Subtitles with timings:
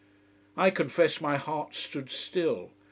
[0.57, 2.71] I confess my heart stood still.